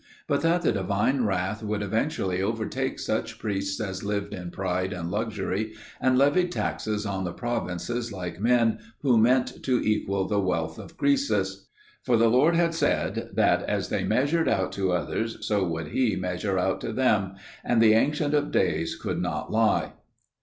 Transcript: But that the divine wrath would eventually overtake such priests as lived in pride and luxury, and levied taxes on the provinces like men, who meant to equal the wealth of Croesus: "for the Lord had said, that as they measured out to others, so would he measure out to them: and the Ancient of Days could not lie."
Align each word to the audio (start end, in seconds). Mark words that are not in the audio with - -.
But 0.27 0.41
that 0.41 0.63
the 0.63 0.71
divine 0.71 1.25
wrath 1.25 1.61
would 1.61 1.83
eventually 1.83 2.41
overtake 2.41 2.97
such 2.97 3.37
priests 3.37 3.79
as 3.79 4.03
lived 4.03 4.33
in 4.33 4.49
pride 4.49 4.93
and 4.93 5.11
luxury, 5.11 5.73
and 6.01 6.17
levied 6.17 6.51
taxes 6.51 7.05
on 7.05 7.23
the 7.23 7.33
provinces 7.33 8.11
like 8.11 8.39
men, 8.39 8.79
who 9.03 9.19
meant 9.19 9.61
to 9.63 9.79
equal 9.79 10.27
the 10.27 10.39
wealth 10.39 10.79
of 10.79 10.97
Croesus: 10.97 11.67
"for 12.03 12.17
the 12.17 12.29
Lord 12.31 12.55
had 12.55 12.73
said, 12.73 13.29
that 13.33 13.61
as 13.69 13.89
they 13.89 14.03
measured 14.03 14.49
out 14.49 14.71
to 14.71 14.91
others, 14.91 15.37
so 15.45 15.67
would 15.67 15.89
he 15.89 16.15
measure 16.15 16.57
out 16.57 16.81
to 16.81 16.91
them: 16.91 17.35
and 17.63 17.79
the 17.79 17.93
Ancient 17.93 18.33
of 18.33 18.49
Days 18.49 18.95
could 18.95 19.21
not 19.21 19.51
lie." 19.51 19.93